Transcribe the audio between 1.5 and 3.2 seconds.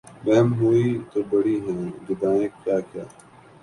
ہیں جدائیاں کیا کیا